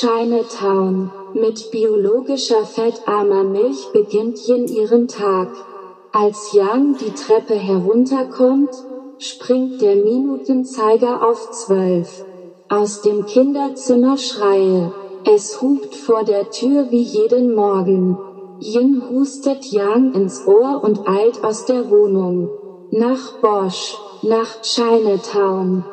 Chinatown. 0.00 1.10
Mit 1.34 1.70
biologischer 1.72 2.64
fettarmer 2.64 3.44
Milch 3.44 3.92
beginnt 3.92 4.38
Yin 4.48 4.66
ihren 4.66 5.08
Tag. 5.08 5.50
Als 6.10 6.54
Yang 6.54 6.96
die 6.96 7.10
Treppe 7.10 7.52
herunterkommt, 7.52 8.70
springt 9.18 9.82
der 9.82 9.96
Minutenzeiger 9.96 11.22
auf 11.22 11.50
zwölf. 11.50 12.24
Aus 12.70 13.02
dem 13.02 13.26
Kinderzimmer 13.26 14.16
schreie. 14.16 14.90
Es 15.26 15.60
hupt 15.60 15.94
vor 15.94 16.24
der 16.24 16.50
Tür 16.50 16.90
wie 16.90 17.02
jeden 17.02 17.54
Morgen. 17.54 18.16
Yin 18.58 19.02
hustet 19.10 19.66
Yang 19.66 20.14
ins 20.14 20.46
Ohr 20.46 20.80
und 20.82 21.06
eilt 21.06 21.44
aus 21.44 21.66
der 21.66 21.90
Wohnung. 21.90 22.48
Nach 22.90 23.34
Bosch, 23.42 23.98
nach 24.22 24.62
Chinatown. 24.62 25.84